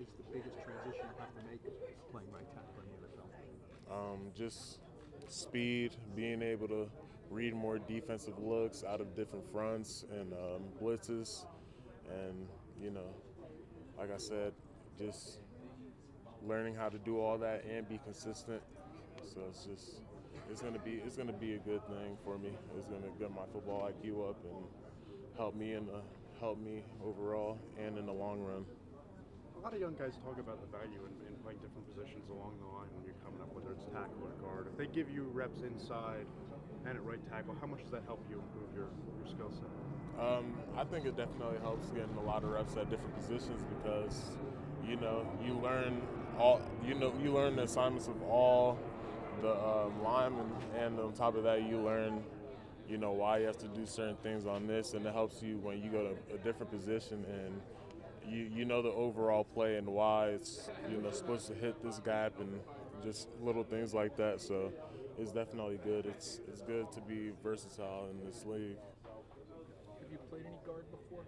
is 0.00 0.08
the 0.16 0.24
biggest 0.32 0.56
transition 0.64 1.06
you 1.06 1.18
have 1.18 1.34
to 1.34 1.42
make 1.50 1.62
playing 2.10 2.30
right 2.32 2.48
tackle 2.54 2.82
in 2.82 2.88
the 2.90 3.08
NFL? 3.08 4.14
Um, 4.14 4.20
just 4.36 4.80
speed, 5.28 5.96
being 6.14 6.42
able 6.42 6.68
to 6.68 6.88
read 7.30 7.54
more 7.54 7.78
defensive 7.78 8.38
looks 8.38 8.84
out 8.84 9.00
of 9.00 9.14
different 9.16 9.50
fronts 9.50 10.04
and 10.12 10.32
um, 10.32 10.62
blitzes, 10.80 11.46
and 12.08 12.46
you 12.80 12.90
know, 12.90 13.14
like 13.98 14.12
I 14.12 14.18
said, 14.18 14.52
just 14.98 15.38
learning 16.46 16.74
how 16.74 16.88
to 16.88 16.98
do 16.98 17.20
all 17.20 17.38
that 17.38 17.64
and 17.64 17.88
be 17.88 17.98
consistent. 18.04 18.62
So 19.32 19.40
it's 19.48 19.64
just 19.64 20.02
it's 20.50 20.60
gonna 20.60 20.78
be 20.78 21.00
it's 21.04 21.16
gonna 21.16 21.32
be 21.32 21.54
a 21.54 21.58
good 21.58 21.86
thing 21.86 22.16
for 22.24 22.38
me. 22.38 22.50
It's 22.76 22.86
gonna 22.86 23.12
get 23.18 23.30
my 23.30 23.46
football 23.52 23.88
IQ 23.88 24.30
up 24.30 24.36
and 24.44 24.64
help 25.36 25.54
me 25.54 25.74
in 25.74 25.86
the 25.86 26.02
help 26.40 26.58
me 26.58 26.82
overall 27.04 27.58
and 27.78 27.96
in 27.96 28.06
the 28.06 28.12
long 28.12 28.40
run. 28.40 28.64
Lot 29.62 29.74
of 29.74 29.80
young 29.80 29.94
guys 29.94 30.18
talk 30.24 30.40
about 30.40 30.58
the 30.58 30.66
value 30.76 30.98
in, 31.06 31.14
in 31.30 31.38
playing 31.38 31.58
different 31.62 31.86
positions 31.86 32.26
along 32.28 32.58
the 32.58 32.66
line 32.66 32.90
when 32.98 33.06
you're 33.06 33.22
coming 33.22 33.38
up, 33.40 33.46
whether 33.54 33.70
it's 33.70 33.86
tackle 33.94 34.18
or 34.26 34.34
guard. 34.42 34.66
If 34.66 34.76
they 34.76 34.90
give 34.90 35.08
you 35.08 35.30
reps 35.30 35.62
inside 35.62 36.26
and 36.84 36.98
at 36.98 37.04
right 37.04 37.22
tackle, 37.30 37.54
how 37.60 37.68
much 37.68 37.78
does 37.82 37.92
that 37.92 38.02
help 38.04 38.26
you 38.28 38.42
improve 38.42 38.74
your, 38.74 38.90
your 38.90 39.28
skill 39.30 39.54
set? 39.54 39.70
Um, 40.18 40.58
I 40.76 40.82
think 40.82 41.06
it 41.06 41.16
definitely 41.16 41.62
helps 41.62 41.90
getting 41.90 42.16
a 42.18 42.26
lot 42.26 42.42
of 42.42 42.50
reps 42.50 42.74
at 42.74 42.90
different 42.90 43.14
positions 43.14 43.62
because 43.78 44.34
you 44.82 44.96
know 44.96 45.22
you 45.46 45.54
learn 45.54 46.02
all 46.42 46.60
you 46.84 46.98
know 46.98 47.14
you 47.22 47.30
learn 47.30 47.54
the 47.54 47.62
assignments 47.62 48.08
of 48.08 48.20
all 48.24 48.76
the 49.42 49.54
um, 49.54 50.02
linemen, 50.02 50.50
and 50.76 50.98
on 50.98 51.12
top 51.12 51.36
of 51.36 51.44
that, 51.44 51.62
you 51.62 51.78
learn 51.78 52.24
you 52.88 52.98
know 52.98 53.12
why 53.12 53.38
you 53.38 53.46
have 53.46 53.58
to 53.58 53.68
do 53.68 53.86
certain 53.86 54.16
things 54.24 54.44
on 54.44 54.66
this, 54.66 54.94
and 54.94 55.06
it 55.06 55.14
helps 55.14 55.40
you 55.40 55.58
when 55.62 55.80
you 55.80 55.88
go 55.88 56.02
to 56.02 56.34
a 56.34 56.38
different 56.38 56.72
position 56.72 57.24
and 57.30 57.60
you 58.28 58.50
you 58.54 58.64
know 58.64 58.82
the 58.82 58.90
overall 58.90 59.44
play 59.44 59.76
and 59.76 59.86
why 59.86 60.28
it's 60.28 60.68
you 60.90 60.98
know 60.98 61.10
supposed 61.10 61.46
to 61.48 61.54
hit 61.54 61.82
this 61.82 61.98
gap 61.98 62.32
and 62.40 62.60
just 63.02 63.28
little 63.40 63.64
things 63.64 63.94
like 63.94 64.16
that. 64.16 64.40
So 64.40 64.72
it's 65.18 65.32
definitely 65.32 65.78
good. 65.84 66.06
It's 66.06 66.40
it's 66.48 66.62
good 66.62 66.90
to 66.92 67.00
be 67.00 67.32
versatile 67.42 68.08
in 68.10 68.24
this 68.26 68.44
league. 68.46 68.76
Have 70.00 70.10
you 70.10 70.18
played 70.30 70.42
any 70.46 70.56
guard 70.66 70.84
before? 70.90 71.24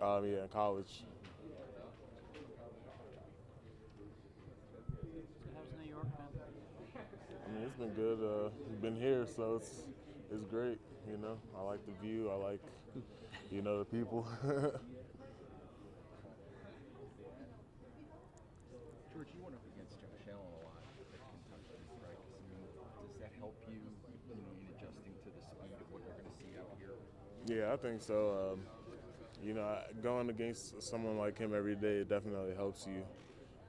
Um, 0.00 0.24
yeah, 0.26 0.42
in 0.42 0.48
college. 0.48 1.04
How's 5.54 5.72
New 5.78 5.90
York 5.90 6.06
been? 6.16 7.00
I 7.46 7.52
mean, 7.54 7.64
it's 7.64 7.76
been 7.76 7.94
good. 7.94 8.18
Uh, 8.22 8.50
been 8.80 8.96
here, 8.96 9.26
so 9.26 9.56
it's 9.56 9.84
it's 10.32 10.44
great. 10.44 10.78
You 11.10 11.18
know, 11.18 11.36
I 11.58 11.62
like 11.62 11.80
the 11.86 11.92
view. 12.06 12.30
I 12.30 12.34
like, 12.36 12.60
you 13.50 13.62
know, 13.62 13.78
the 13.78 13.84
people. 13.84 14.26
you 19.34 19.40
went 19.42 19.54
up 19.56 19.64
against 19.74 19.96
Josh 20.00 20.26
Allen 20.30 20.52
a 20.54 20.60
lot 20.66 20.82
at 21.14 21.22
Kentucky, 21.30 21.78
right? 22.02 22.18
I 22.18 22.40
mean, 22.50 22.64
does 23.10 23.20
that 23.20 23.32
help 23.38 23.56
you, 23.68 23.78
you 24.28 24.34
know, 24.36 24.50
in 24.58 24.66
adjusting 24.74 25.14
to 25.24 25.28
the 25.30 25.42
speed 25.42 25.74
of 25.80 25.86
what 25.90 26.00
you're 26.04 26.16
going 26.16 26.30
to 26.30 26.36
see 26.36 26.50
out 26.58 26.70
here? 26.78 26.96
yeah, 27.46 27.72
I 27.72 27.76
think 27.76 28.02
so. 28.02 28.54
Um, 28.54 28.60
you 29.42 29.54
know, 29.54 29.78
going 30.02 30.28
against 30.30 30.82
someone 30.82 31.16
like 31.18 31.38
him 31.38 31.54
every 31.54 31.74
day 31.76 31.98
it 32.04 32.08
definitely 32.08 32.54
helps 32.54 32.86
you 32.86 33.02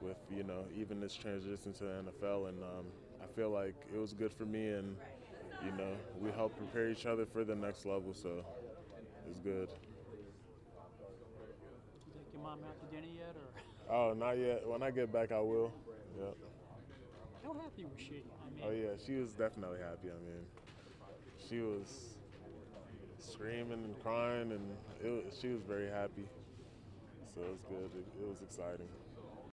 with 0.00 0.16
you 0.34 0.42
know 0.44 0.64
even 0.76 1.00
this 1.00 1.14
transition 1.14 1.72
to 1.74 1.84
the 1.84 1.90
NFL, 2.00 2.48
and 2.48 2.62
um, 2.62 2.86
I 3.22 3.26
feel 3.36 3.50
like 3.50 3.74
it 3.94 3.98
was 3.98 4.12
good 4.12 4.32
for 4.32 4.44
me, 4.44 4.70
and 4.70 4.96
you 5.64 5.72
know 5.72 5.92
we 6.20 6.30
helped 6.30 6.56
prepare 6.56 6.90
each 6.90 7.06
other 7.06 7.26
for 7.26 7.44
the 7.44 7.54
next 7.54 7.86
level, 7.86 8.14
so 8.14 8.44
it's 9.30 9.40
good. 9.40 9.68
Mom 12.42 12.58
out 12.66 12.80
to 12.80 12.86
dinner 12.94 13.12
yet, 13.12 13.34
or 13.36 13.48
Oh, 13.92 14.14
not 14.14 14.32
yet. 14.38 14.66
When 14.66 14.82
I 14.82 14.90
get 14.90 15.12
back, 15.12 15.32
I 15.32 15.40
will. 15.40 15.72
Yep. 16.18 16.36
how 17.44 17.54
happy 17.54 17.84
was 17.84 17.98
she? 17.98 18.22
I 18.22 18.50
mean, 18.54 18.64
Oh 18.64 18.70
yeah, 18.70 18.96
she 19.04 19.14
was 19.14 19.32
definitely 19.32 19.80
happy. 19.80 20.08
I 20.08 20.18
mean, 20.24 20.46
she 21.48 21.60
was 21.60 22.16
screaming 23.18 23.84
and 23.84 24.02
crying, 24.02 24.52
and 24.52 24.76
it 25.04 25.08
was, 25.08 25.38
she 25.40 25.48
was 25.48 25.62
very 25.62 25.90
happy. 25.90 26.26
So 27.34 27.42
it 27.42 27.50
was 27.50 27.62
good. 27.68 27.90
It, 27.98 28.06
it 28.22 28.28
was 28.28 28.42
exciting. 28.42 28.88